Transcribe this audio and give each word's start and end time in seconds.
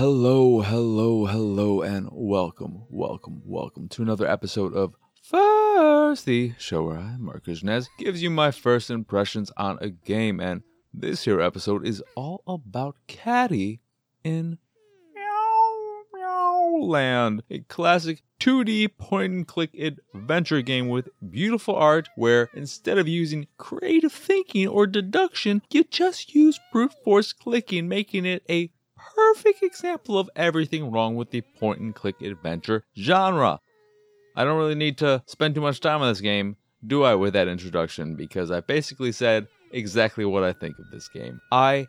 Hello, 0.00 0.62
hello, 0.62 1.26
hello, 1.26 1.82
and 1.82 2.08
welcome, 2.10 2.84
welcome, 2.88 3.42
welcome 3.44 3.86
to 3.90 4.00
another 4.00 4.26
episode 4.26 4.72
of 4.72 4.94
First, 5.22 6.24
the 6.24 6.54
show 6.56 6.84
where 6.84 6.96
I, 6.96 7.16
Marcus 7.18 7.62
Nez, 7.62 7.90
gives 7.98 8.22
you 8.22 8.30
my 8.30 8.50
first 8.50 8.88
impressions 8.88 9.52
on 9.58 9.76
a 9.82 9.90
game. 9.90 10.40
And 10.40 10.62
this 10.94 11.26
here 11.26 11.42
episode 11.42 11.86
is 11.86 12.02
all 12.16 12.42
about 12.46 12.96
Catie 13.08 13.82
in 14.24 14.56
Meow 15.14 16.02
Meow 16.14 16.78
Land, 16.80 17.42
a 17.50 17.58
classic 17.58 18.22
2D 18.40 18.96
point 18.96 19.32
and 19.34 19.46
click 19.46 19.74
adventure 19.74 20.62
game 20.62 20.88
with 20.88 21.10
beautiful 21.28 21.76
art 21.76 22.08
where 22.16 22.48
instead 22.54 22.96
of 22.96 23.06
using 23.06 23.48
creative 23.58 24.12
thinking 24.14 24.66
or 24.66 24.86
deduction, 24.86 25.60
you 25.70 25.84
just 25.84 26.34
use 26.34 26.58
brute 26.72 26.94
force 27.04 27.34
clicking, 27.34 27.86
making 27.86 28.24
it 28.24 28.42
a 28.48 28.72
perfect 29.20 29.62
example 29.62 30.18
of 30.18 30.30
everything 30.36 30.90
wrong 30.90 31.16
with 31.16 31.30
the 31.30 31.42
point 31.58 31.80
and 31.80 31.94
click 31.94 32.20
adventure 32.22 32.84
genre. 32.96 33.60
I 34.36 34.44
don't 34.44 34.58
really 34.58 34.74
need 34.74 34.98
to 34.98 35.22
spend 35.26 35.54
too 35.54 35.60
much 35.60 35.80
time 35.80 36.02
on 36.02 36.08
this 36.08 36.20
game, 36.20 36.56
do 36.86 37.02
I, 37.02 37.14
with 37.14 37.32
that 37.34 37.48
introduction, 37.48 38.16
because 38.16 38.50
I 38.50 38.60
basically 38.60 39.12
said 39.12 39.46
exactly 39.72 40.24
what 40.24 40.44
I 40.44 40.52
think 40.52 40.78
of 40.78 40.90
this 40.90 41.08
game. 41.08 41.40
I 41.52 41.86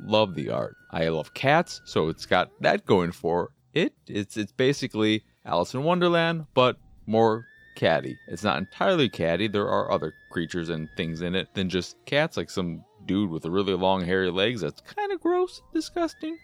love 0.00 0.34
the 0.34 0.50
art. 0.50 0.74
I 0.90 1.08
love 1.08 1.34
cats, 1.34 1.80
so 1.84 2.08
it's 2.08 2.26
got 2.26 2.50
that 2.60 2.84
going 2.86 3.12
for 3.12 3.50
it. 3.74 3.92
It's 4.06 4.36
it's 4.36 4.52
basically 4.52 5.22
Alice 5.44 5.74
in 5.74 5.84
Wonderland, 5.84 6.46
but 6.54 6.76
more 7.06 7.46
catty. 7.76 8.16
It's 8.28 8.44
not 8.44 8.58
entirely 8.58 9.08
catty. 9.08 9.48
There 9.48 9.68
are 9.68 9.90
other 9.90 10.12
creatures 10.30 10.68
and 10.68 10.88
things 10.96 11.22
in 11.22 11.34
it 11.34 11.48
than 11.54 11.68
just 11.68 11.96
cats, 12.06 12.36
like 12.36 12.50
some 12.50 12.84
dude 13.06 13.30
with 13.30 13.46
really 13.46 13.74
long 13.74 14.04
hairy 14.04 14.30
legs. 14.30 14.60
That's 14.60 14.80
kind 14.80 15.12
of 15.12 15.20
gross, 15.20 15.62
disgusting. 15.72 16.36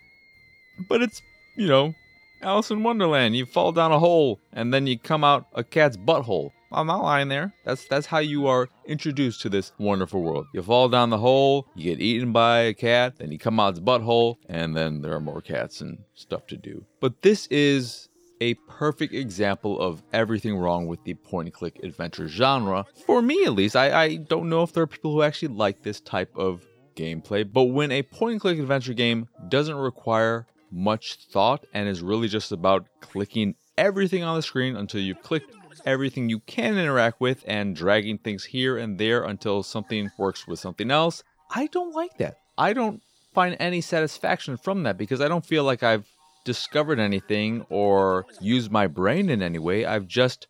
But 0.89 1.03
it's, 1.03 1.23
you 1.57 1.67
know, 1.67 1.95
Alice 2.43 2.71
in 2.71 2.83
Wonderland. 2.83 3.37
You 3.37 3.47
fall 3.47 3.73
down 3.73 3.93
a 3.93 3.99
hole 3.99 4.41
and 4.53 4.73
then 4.73 4.87
you 4.87 4.99
come 4.99 5.25
out 5.25 5.47
a 5.55 5.65
cat's 5.65 5.97
butthole. 5.97 6.53
I'm 6.71 6.87
not 6.87 7.03
lying 7.03 7.29
there. 7.29 7.55
That's 7.65 7.87
that's 7.87 8.07
how 8.07 8.19
you 8.19 8.47
are 8.47 8.69
introduced 8.85 9.41
to 9.43 9.49
this 9.49 9.73
wonderful 9.79 10.23
world. 10.23 10.47
You 10.53 10.63
fall 10.63 10.89
down 10.89 11.09
the 11.09 11.19
hole, 11.19 11.67
you 11.75 11.85
get 11.85 12.01
eaten 12.01 12.31
by 12.33 12.59
a 12.61 12.75
cat, 12.75 13.15
then 13.19 13.33
you 13.33 13.39
come 13.39 13.59
out 13.59 13.71
its 13.71 13.81
butthole, 13.81 14.37
and 14.49 14.77
then 14.77 15.01
there 15.01 15.15
are 15.15 15.21
more 15.21 15.41
cats 15.41 15.81
and 15.81 15.99
stuff 16.15 16.47
to 16.49 16.57
do. 16.59 16.85
But 17.01 17.23
this 17.23 17.47
is 17.47 18.09
a 18.41 18.55
perfect 18.69 19.15
example 19.15 19.81
of 19.81 20.03
everything 20.13 20.57
wrong 20.57 20.87
with 20.87 21.03
the 21.05 21.15
point 21.15 21.47
and 21.47 21.55
click 21.55 21.81
adventure 21.83 22.29
genre. 22.29 22.85
For 23.07 23.23
me, 23.23 23.45
at 23.45 23.53
least, 23.53 23.75
I, 23.75 24.03
I 24.03 24.17
don't 24.17 24.49
know 24.49 24.63
if 24.63 24.73
there 24.73 24.83
are 24.83 24.87
people 24.87 25.13
who 25.13 25.23
actually 25.23 25.55
like 25.55 25.83
this 25.83 26.01
type 26.01 26.37
of 26.37 26.65
gameplay, 26.95 27.51
but 27.51 27.65
when 27.65 27.91
a 27.93 28.03
point 28.03 28.33
and 28.33 28.41
click 28.41 28.59
adventure 28.59 28.93
game 28.93 29.27
doesn't 29.49 29.75
require 29.75 30.47
much 30.71 31.19
thought 31.31 31.65
and 31.73 31.89
is 31.89 32.03
really 32.03 32.29
just 32.29 32.53
about 32.53 32.87
clicking 33.01 33.55
everything 33.77 34.23
on 34.23 34.37
the 34.37 34.43
screen 34.43 34.77
until 34.77 35.01
you've 35.01 35.23
clicked 35.23 35.55
everything 35.87 36.29
you 36.29 36.41
can 36.41 36.77
interact 36.77 37.21
with 37.21 37.45
and 37.47 37.77
dragging 37.77 38.19
things 38.19 38.45
here 38.45 38.77
and 38.77 38.99
there 38.99 39.23
until 39.23 39.63
something 39.63 40.11
works 40.19 40.47
with 40.47 40.59
something 40.59 40.91
else. 40.91 41.23
I 41.51 41.67
don't 41.69 41.95
like 41.95 42.19
that. 42.19 42.39
I 42.57 42.73
don't 42.73 43.03
find 43.33 43.57
any 43.61 43.81
satisfaction 43.81 44.57
from 44.57 44.83
that 44.83 44.99
because 44.99 45.21
I 45.21 45.29
don't 45.29 45.47
feel 45.47 45.65
like 45.65 45.83
I've 45.83 46.07
discovered 46.45 46.99
anything 46.99 47.65
or 47.69 48.27
used 48.41 48.71
my 48.71 48.87
brain 48.87 49.31
in 49.31 49.43
any 49.43 49.59
way. 49.59 49.85
I've 49.85 50.07
just 50.07 50.49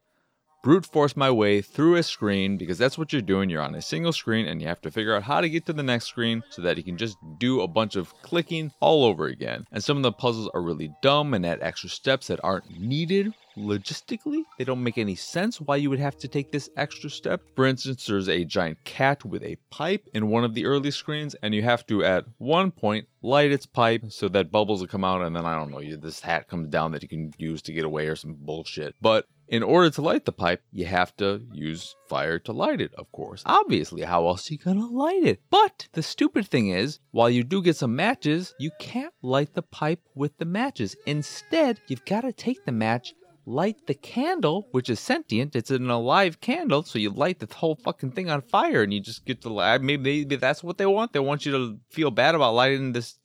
brute 0.63 0.87
force 0.87 1.17
my 1.17 1.31
way 1.31 1.61
through 1.61 1.97
a 1.97 2.03
screen 2.03 2.57
because 2.57 2.79
that's 2.79 2.99
what 2.99 3.13
you're 3.13 3.23
doing. 3.23 3.51
You're 3.51 3.63
on 3.63 3.75
a 3.75 3.83
single 3.83 4.13
screen 4.13 4.47
and 4.47 4.61
you 4.61 4.69
have 4.69 4.81
to 4.83 4.91
figure 4.91 5.15
out 5.15 5.23
how 5.23 5.41
to 5.41 5.49
get 5.49 5.67
to 5.67 5.73
the 5.73 5.83
next 5.83 6.07
screen 6.07 6.43
so 6.51 6.63
that 6.63 6.77
you 6.77 6.83
can 6.83 6.97
just 6.97 7.17
do 7.39 7.61
a 7.61 7.69
bunch 7.69 7.97
of 7.97 8.13
clicking 8.23 8.73
all 8.81 9.05
over 9.05 9.27
again. 9.27 9.67
And 9.73 9.83
some 9.83 9.97
of 9.97 10.03
the 10.03 10.13
puzzles 10.13 10.51
are 10.55 10.63
really 10.63 10.91
dumb 11.03 11.35
and 11.35 11.47
add 11.47 11.61
extra 11.63 11.89
steps 11.91 12.27
that 12.29 12.41
aren't 12.43 12.71
needed 12.79 13.33
logistically. 13.59 14.43
They 14.59 14.65
don't 14.65 14.83
make 14.83 14.99
any 14.99 15.15
sense 15.15 15.61
why 15.61 15.77
you 15.77 15.91
would 15.91 15.99
have 15.99 16.17
to 16.19 16.29
take 16.29 16.53
this 16.53 16.71
extra 16.77 17.11
step. 17.11 17.43
For 17.57 17.67
instance, 17.67 18.07
there's 18.07 18.29
a 18.29 18.45
giant 18.45 18.83
cat 18.85 19.25
with 19.25 19.43
a 19.43 19.57
pipe 19.71 20.09
in 20.15 20.29
one 20.29 20.45
of 20.45 20.55
the 20.55 20.67
early 20.67 20.91
screens, 20.91 21.35
and 21.43 21.55
you 21.55 21.63
have 21.63 21.87
to 21.87 22.05
at 22.05 22.25
one 22.39 22.71
point 22.71 23.07
light 23.23 23.51
its 23.51 23.67
pipe 23.67 24.05
so 24.09 24.29
that 24.29 24.53
bubbles 24.53 24.81
will 24.81 24.89
come 24.89 25.05
out, 25.05 25.23
and 25.23 25.35
then 25.35 25.45
I 25.45 25.55
don't 25.55 25.71
know, 25.71 25.83
this 25.97 26.21
hat 26.21 26.49
comes 26.49 26.69
down 26.69 26.93
that 26.93 27.03
you 27.03 27.09
can 27.09 27.33
use 27.39 27.63
to 27.63 27.73
get 27.73 27.85
away 27.85 28.07
or 28.07 28.17
some 28.17 28.35
bullshit. 28.35 28.95
But 29.01 29.27
in 29.49 29.63
order 29.63 29.89
to 29.89 30.03
light 30.03 30.27
the 30.27 30.33
pipe, 30.33 30.63
you 30.73 30.85
have 30.85 31.17
to 31.17 31.41
use 31.53 31.97
fire 32.07 32.39
to 32.41 32.53
light 32.53 32.81
it, 32.83 32.93
of 32.95 33.11
course. 33.13 33.43
Obviously, 33.47 34.03
how 34.03 34.27
else 34.27 34.51
are 34.51 34.55
you 34.55 34.59
gonna 34.59 34.87
light 34.87 35.25
it? 35.25 35.41
But 35.49 35.89
the 35.93 36.03
stupid 36.03 36.47
thing 36.47 36.69
is, 36.69 37.01
while 37.13 37.31
you 37.31 37.45
do 37.45 37.63
get 37.63 37.77
some 37.77 37.97
matches, 37.97 38.55
you 38.59 38.71
can't 38.79 39.15
light 39.23 39.55
the 39.55 39.63
pipe 39.63 40.01
with 40.15 40.37
the 40.37 40.45
matches. 40.45 40.97
Instead, 41.07 41.81
you've 41.89 42.05
gotta 42.05 42.33
take 42.33 42.65
the 42.65 42.73
match 42.73 43.15
light 43.49 43.87
the 43.87 43.95
candle, 43.95 44.69
which 44.73 44.91
is 44.91 45.01
sentient. 45.01 45.57
It's 45.57 45.71
an 45.71 45.89
alive 45.89 46.41
candle, 46.41 46.83
so 46.83 46.99
you 46.99 47.11
light 47.11 47.39
the 47.41 47.53
whole 47.53 47.77
fucking 47.77 48.13
thing 48.13 48.31
on 48.31 48.43
fire, 48.43 48.83
and 48.83 48.93
you 48.93 49.01
just 49.01 49.25
get 49.25 49.41
to. 49.43 49.79
Maybe, 49.81 49.97
maybe 49.97 50.37
that's 50.37 50.63
what 50.63 50.79
they 50.79 50.87
want. 50.87 51.13
They 51.13 51.21
want 51.21 51.47
you 51.47 51.53
to 51.53 51.79
feel 51.91 52.11
bad 52.11 52.35
about 52.35 52.55
lighting 52.55 52.93
this 52.93 53.19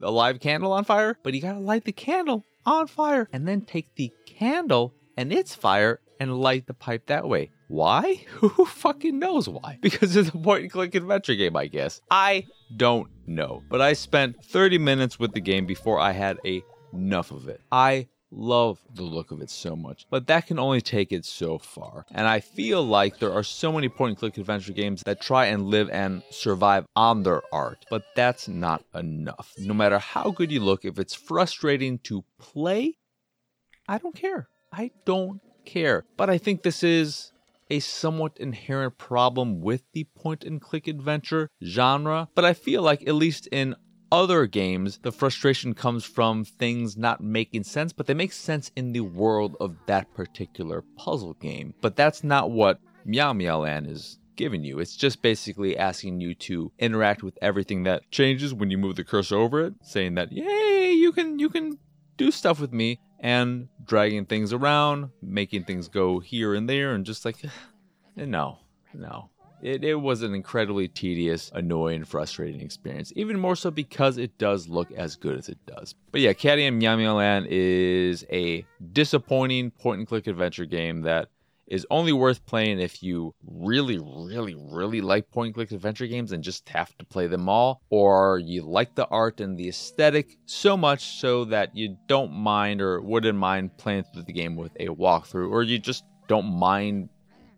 alive 0.00 0.40
candle 0.40 0.72
on 0.72 0.84
fire, 0.84 1.18
but 1.22 1.34
you 1.34 1.40
gotta 1.40 1.58
light 1.58 1.84
the 1.84 1.92
candle 1.92 2.46
on 2.64 2.86
fire, 2.86 3.28
and 3.32 3.46
then 3.46 3.62
take 3.62 3.94
the 3.96 4.12
candle 4.24 4.94
and 5.16 5.32
its 5.32 5.54
fire 5.54 6.00
and 6.20 6.40
light 6.40 6.66
the 6.66 6.74
pipe 6.74 7.06
that 7.06 7.28
way. 7.28 7.50
Why? 7.68 8.14
Who 8.36 8.64
fucking 8.64 9.18
knows 9.18 9.48
why? 9.48 9.78
Because 9.82 10.14
it's 10.16 10.28
a 10.28 10.38
point 10.38 10.62
and 10.62 10.70
click 10.72 10.94
adventure 10.94 11.34
game, 11.34 11.56
I 11.56 11.66
guess. 11.66 12.00
I 12.10 12.46
don't 12.76 13.10
know. 13.26 13.62
But 13.68 13.80
I 13.80 13.92
spent 13.94 14.44
30 14.44 14.78
minutes 14.78 15.18
with 15.18 15.32
the 15.32 15.40
game 15.40 15.66
before 15.66 15.98
I 15.98 16.12
had 16.12 16.38
a 16.46 16.62
enough 16.92 17.30
of 17.30 17.48
it. 17.48 17.60
I 17.70 18.08
love 18.30 18.78
the 18.94 19.02
look 19.02 19.30
of 19.30 19.40
it 19.40 19.50
so 19.50 19.76
much, 19.76 20.06
but 20.10 20.26
that 20.26 20.46
can 20.46 20.58
only 20.58 20.80
take 20.80 21.12
it 21.12 21.24
so 21.24 21.58
far. 21.58 22.04
And 22.10 22.26
I 22.26 22.40
feel 22.40 22.82
like 22.82 23.18
there 23.18 23.32
are 23.32 23.42
so 23.42 23.72
many 23.72 23.88
point 23.88 24.10
and 24.10 24.18
click 24.18 24.38
adventure 24.38 24.72
games 24.72 25.02
that 25.04 25.20
try 25.20 25.46
and 25.46 25.66
live 25.66 25.88
and 25.90 26.22
survive 26.30 26.86
on 26.94 27.22
their 27.22 27.42
art, 27.52 27.84
but 27.90 28.04
that's 28.14 28.48
not 28.48 28.84
enough. 28.94 29.52
No 29.58 29.74
matter 29.74 29.98
how 29.98 30.30
good 30.30 30.50
you 30.50 30.60
look, 30.60 30.84
if 30.84 30.98
it's 30.98 31.14
frustrating 31.14 31.98
to 32.00 32.24
play, 32.38 32.96
I 33.88 33.98
don't 33.98 34.14
care. 34.14 34.48
I 34.72 34.90
don't 35.04 35.40
care. 35.64 36.04
But 36.16 36.30
I 36.30 36.38
think 36.38 36.62
this 36.62 36.82
is 36.82 37.32
a 37.70 37.80
somewhat 37.80 38.36
inherent 38.38 38.96
problem 38.96 39.60
with 39.60 39.82
the 39.92 40.04
point 40.04 40.44
and 40.44 40.60
click 40.60 40.86
adventure 40.86 41.48
genre. 41.64 42.28
But 42.34 42.44
I 42.44 42.54
feel 42.54 42.82
like, 42.82 43.02
at 43.06 43.14
least 43.14 43.48
in 43.50 43.74
other 44.12 44.46
games, 44.46 44.98
the 44.98 45.12
frustration 45.12 45.74
comes 45.74 46.04
from 46.04 46.44
things 46.44 46.96
not 46.96 47.20
making 47.20 47.64
sense, 47.64 47.92
but 47.92 48.06
they 48.06 48.14
make 48.14 48.32
sense 48.32 48.70
in 48.76 48.92
the 48.92 49.00
world 49.00 49.56
of 49.60 49.76
that 49.86 50.12
particular 50.14 50.82
puzzle 50.96 51.34
game. 51.34 51.74
But 51.80 51.96
that's 51.96 52.22
not 52.22 52.50
what 52.50 52.80
Meow 53.04 53.32
Meow 53.32 53.60
Land 53.60 53.88
is 53.88 54.18
giving 54.36 54.64
you. 54.64 54.78
It's 54.78 54.96
just 54.96 55.22
basically 55.22 55.76
asking 55.76 56.20
you 56.20 56.34
to 56.34 56.70
interact 56.78 57.22
with 57.22 57.38
everything 57.42 57.84
that 57.84 58.10
changes 58.10 58.54
when 58.54 58.70
you 58.70 58.78
move 58.78 58.96
the 58.96 59.04
cursor 59.04 59.36
over 59.36 59.64
it, 59.64 59.74
saying 59.82 60.14
that, 60.14 60.32
yay, 60.32 60.92
you 60.92 61.12
can 61.12 61.38
you 61.38 61.48
can 61.48 61.78
do 62.16 62.30
stuff 62.30 62.60
with 62.60 62.72
me 62.72 63.00
and 63.20 63.68
dragging 63.84 64.26
things 64.26 64.52
around, 64.52 65.10
making 65.22 65.64
things 65.64 65.88
go 65.88 66.20
here 66.20 66.54
and 66.54 66.68
there, 66.68 66.94
and 66.94 67.04
just 67.04 67.24
like, 67.24 67.36
no, 68.16 68.58
no. 68.94 69.30
It, 69.62 69.84
it 69.84 69.94
was 69.94 70.22
an 70.22 70.34
incredibly 70.34 70.88
tedious, 70.88 71.50
annoying, 71.54 72.04
frustrating 72.04 72.60
experience. 72.60 73.12
Even 73.16 73.38
more 73.38 73.56
so 73.56 73.70
because 73.70 74.18
it 74.18 74.36
does 74.38 74.68
look 74.68 74.92
as 74.92 75.16
good 75.16 75.38
as 75.38 75.48
it 75.48 75.58
does. 75.66 75.94
But 76.12 76.20
yeah, 76.20 76.32
Catie 76.32 76.66
and 76.66 76.82
Land 76.82 77.46
is 77.48 78.24
a 78.30 78.64
disappointing 78.92 79.70
point 79.70 80.00
and 80.00 80.08
click 80.08 80.26
adventure 80.26 80.66
game 80.66 81.02
that 81.02 81.28
is 81.66 81.86
only 81.90 82.12
worth 82.12 82.44
playing 82.46 82.78
if 82.78 83.02
you 83.02 83.34
really, 83.44 83.98
really, 83.98 84.54
really 84.54 85.00
like 85.00 85.30
point 85.30 85.48
and 85.48 85.54
click 85.54 85.72
adventure 85.72 86.06
games 86.06 86.32
and 86.32 86.44
just 86.44 86.68
have 86.68 86.96
to 86.98 87.04
play 87.04 87.26
them 87.26 87.48
all, 87.48 87.80
or 87.90 88.38
you 88.38 88.62
like 88.62 88.94
the 88.94 89.06
art 89.08 89.40
and 89.40 89.58
the 89.58 89.68
aesthetic 89.68 90.36
so 90.46 90.76
much 90.76 91.18
so 91.18 91.44
that 91.44 91.76
you 91.76 91.96
don't 92.06 92.32
mind 92.32 92.80
or 92.80 93.00
wouldn't 93.00 93.38
mind 93.38 93.76
playing 93.78 94.04
through 94.04 94.22
the 94.22 94.32
game 94.32 94.54
with 94.54 94.72
a 94.78 94.86
walkthrough, 94.86 95.50
or 95.50 95.62
you 95.62 95.78
just 95.78 96.04
don't 96.28 96.46
mind 96.46 97.08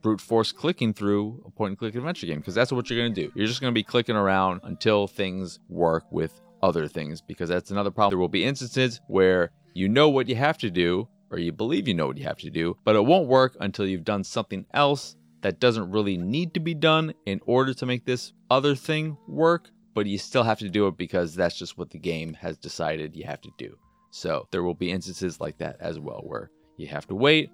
brute 0.02 0.20
force 0.20 0.52
clicking 0.52 0.92
through 0.92 1.42
a 1.46 1.50
point 1.50 1.70
and 1.70 1.78
click 1.78 1.94
adventure 1.94 2.26
game 2.26 2.38
because 2.38 2.54
that's 2.54 2.72
what 2.72 2.88
you're 2.88 2.98
going 2.98 3.14
to 3.14 3.22
do. 3.22 3.32
You're 3.34 3.46
just 3.46 3.60
going 3.60 3.72
to 3.72 3.78
be 3.78 3.82
clicking 3.82 4.16
around 4.16 4.60
until 4.64 5.06
things 5.06 5.58
work 5.68 6.04
with 6.10 6.40
other 6.62 6.88
things 6.88 7.20
because 7.20 7.48
that's 7.48 7.70
another 7.70 7.90
problem. 7.90 8.12
There 8.12 8.18
will 8.18 8.28
be 8.28 8.44
instances 8.44 9.00
where 9.08 9.50
you 9.74 9.88
know 9.88 10.08
what 10.08 10.28
you 10.28 10.36
have 10.36 10.58
to 10.58 10.70
do 10.70 11.08
or 11.30 11.38
you 11.38 11.52
believe 11.52 11.86
you 11.86 11.94
know 11.94 12.06
what 12.06 12.16
you 12.16 12.24
have 12.24 12.38
to 12.38 12.50
do, 12.50 12.76
but 12.84 12.96
it 12.96 13.04
won't 13.04 13.28
work 13.28 13.56
until 13.60 13.86
you've 13.86 14.04
done 14.04 14.24
something 14.24 14.64
else 14.72 15.16
that 15.42 15.60
doesn't 15.60 15.90
really 15.90 16.16
need 16.16 16.54
to 16.54 16.60
be 16.60 16.74
done 16.74 17.12
in 17.26 17.40
order 17.46 17.74
to 17.74 17.86
make 17.86 18.04
this 18.04 18.32
other 18.50 18.74
thing 18.74 19.16
work, 19.28 19.70
but 19.94 20.06
you 20.06 20.18
still 20.18 20.42
have 20.42 20.58
to 20.58 20.68
do 20.68 20.86
it 20.86 20.96
because 20.96 21.34
that's 21.34 21.56
just 21.56 21.78
what 21.78 21.90
the 21.90 21.98
game 21.98 22.34
has 22.34 22.56
decided 22.56 23.14
you 23.14 23.24
have 23.24 23.40
to 23.42 23.50
do. 23.58 23.76
So 24.10 24.48
there 24.50 24.62
will 24.62 24.74
be 24.74 24.90
instances 24.90 25.40
like 25.40 25.58
that 25.58 25.76
as 25.80 25.98
well 25.98 26.22
where 26.24 26.50
you 26.76 26.86
have 26.88 27.06
to 27.08 27.14
wait 27.14 27.50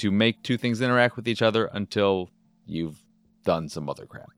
to 0.00 0.10
make 0.10 0.42
two 0.42 0.56
things 0.56 0.80
interact 0.80 1.16
with 1.16 1.28
each 1.28 1.42
other 1.42 1.70
until 1.72 2.30
you've 2.66 3.02
done 3.44 3.68
some 3.68 3.88
other 3.88 4.06
crap. 4.06 4.30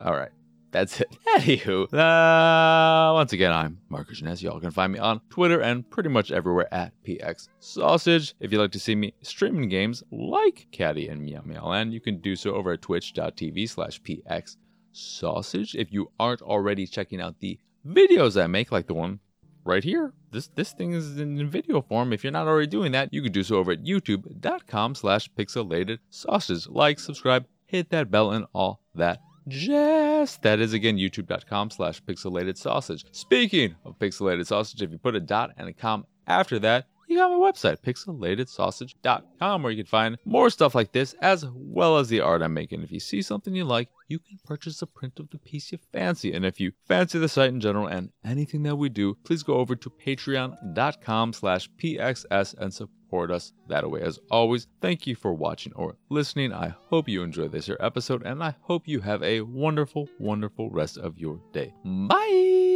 All 0.00 0.14
right. 0.14 0.30
that's 0.70 1.00
it. 1.00 1.08
Anywho, 1.36 1.92
uh, 1.92 3.14
once 3.14 3.32
again, 3.32 3.52
I'm 3.52 3.78
Marcus 3.88 4.20
Janess. 4.20 4.42
Y'all 4.42 4.60
can 4.60 4.70
find 4.70 4.92
me 4.92 4.98
on 4.98 5.20
Twitter 5.30 5.60
and 5.60 5.88
pretty 5.88 6.08
much 6.08 6.30
everywhere 6.30 6.72
at 6.72 6.92
PX 7.04 7.48
Sausage. 7.58 8.34
If 8.40 8.52
you'd 8.52 8.60
like 8.60 8.72
to 8.72 8.80
see 8.80 8.94
me 8.94 9.14
streaming 9.22 9.68
games 9.68 10.02
like 10.12 10.66
Catie 10.70 11.08
and 11.08 11.22
Meow 11.24 11.42
Meow 11.44 11.66
Land, 11.68 11.92
you 11.92 12.00
can 12.00 12.18
do 12.18 12.36
so 12.36 12.54
over 12.54 12.72
at 12.72 12.82
twitch.tv 12.82 13.68
slash 13.68 14.00
PX 14.02 14.56
Sausage. 14.92 15.74
If 15.74 15.92
you 15.92 16.10
aren't 16.20 16.42
already 16.42 16.86
checking 16.86 17.20
out 17.20 17.40
the 17.40 17.58
videos 17.86 18.40
I 18.40 18.46
make, 18.46 18.70
like 18.70 18.86
the 18.86 18.94
one 18.94 19.20
right 19.68 19.84
here. 19.84 20.12
This 20.32 20.48
this 20.48 20.72
thing 20.72 20.92
is 20.92 21.18
in 21.20 21.48
video 21.48 21.82
form. 21.82 22.12
If 22.12 22.24
you're 22.24 22.32
not 22.32 22.48
already 22.48 22.66
doing 22.66 22.92
that, 22.92 23.12
you 23.12 23.22
can 23.22 23.30
do 23.30 23.42
so 23.42 23.56
over 23.56 23.72
at 23.72 23.84
youtube.com 23.84 24.94
slash 24.94 25.30
pixelated 25.38 25.98
sausage. 26.10 26.66
Like, 26.66 26.98
subscribe, 26.98 27.46
hit 27.66 27.90
that 27.90 28.10
bell, 28.10 28.32
and 28.32 28.46
all 28.54 28.80
that 28.94 29.20
jazz. 29.46 30.38
That 30.38 30.58
is 30.58 30.72
again 30.72 30.96
youtube.com 30.96 31.70
slash 31.70 32.02
pixelated 32.02 32.56
sausage. 32.56 33.04
Speaking 33.12 33.76
of 33.84 33.98
pixelated 33.98 34.46
sausage, 34.46 34.82
if 34.82 34.90
you 34.90 34.98
put 34.98 35.14
a 35.14 35.20
dot 35.20 35.50
and 35.56 35.68
a 35.68 35.72
com 35.72 36.06
after 36.26 36.58
that, 36.60 36.86
you 37.08 37.16
got 37.16 37.30
my 37.30 37.36
website, 37.36 37.80
pixelatedsausage.com, 37.82 39.62
where 39.62 39.72
you 39.72 39.84
can 39.84 39.88
find 39.88 40.18
more 40.24 40.50
stuff 40.50 40.74
like 40.74 40.92
this, 40.92 41.14
as 41.20 41.46
well 41.54 41.98
as 41.98 42.08
the 42.08 42.20
art 42.20 42.42
I'm 42.42 42.54
making. 42.54 42.82
If 42.82 42.92
you 42.92 43.00
see 43.00 43.22
something 43.22 43.54
you 43.54 43.64
like, 43.64 43.88
you 44.08 44.18
can 44.18 44.38
purchase 44.44 44.82
a 44.82 44.86
print 44.86 45.18
of 45.18 45.30
the 45.30 45.38
piece 45.38 45.72
you 45.72 45.78
fancy. 45.92 46.32
And 46.32 46.44
if 46.44 46.60
you 46.60 46.72
fancy 46.86 47.18
the 47.18 47.28
site 47.28 47.50
in 47.50 47.60
general 47.60 47.86
and 47.86 48.10
anything 48.24 48.62
that 48.64 48.76
we 48.76 48.88
do, 48.88 49.16
please 49.24 49.42
go 49.42 49.54
over 49.54 49.74
to 49.76 49.90
patreon.com 49.90 51.32
slash 51.32 51.70
pxs 51.82 52.54
and 52.58 52.72
support 52.72 53.30
us 53.30 53.52
that 53.68 53.90
way. 53.90 54.02
As 54.02 54.18
always, 54.30 54.66
thank 54.80 55.06
you 55.06 55.14
for 55.14 55.32
watching 55.32 55.72
or 55.74 55.96
listening. 56.08 56.52
I 56.52 56.74
hope 56.88 57.08
you 57.08 57.22
enjoyed 57.22 57.52
this 57.52 57.66
here 57.66 57.76
episode, 57.80 58.22
and 58.24 58.42
I 58.42 58.54
hope 58.62 58.86
you 58.86 59.00
have 59.00 59.22
a 59.22 59.42
wonderful, 59.42 60.08
wonderful 60.18 60.70
rest 60.70 60.98
of 60.98 61.18
your 61.18 61.40
day. 61.52 61.72
Bye! 61.84 62.74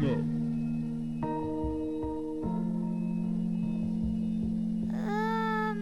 No. 0.00 0.12
Um. 4.94 5.78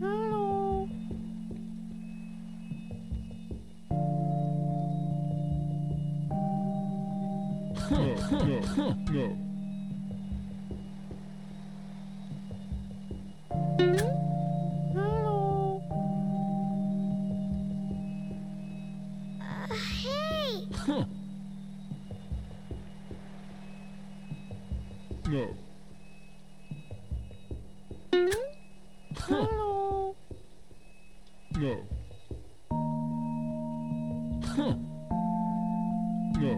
Hello. 0.00 0.88
Hello. 7.88 8.14
No. 8.30 8.48
No. 8.76 8.90
No. 9.12 9.26
Hello. 13.78 14.25
No. 25.28 25.56
Hello. 29.18 30.14
No. 31.58 31.82
No. 36.38 36.52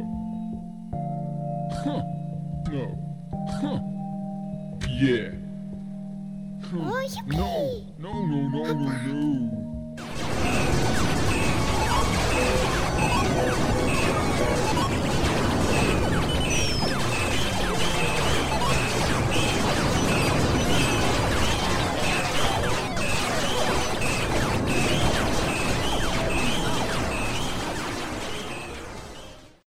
No. 2.70 2.84
Yeah. 4.86 5.32
Oh, 6.74 7.00
yippee. 7.08 7.36
No. 7.38 7.48
No. 7.98 8.12
No. 8.26 8.48
No. 8.48 8.64
No. 8.74 8.84
No. 9.06 9.68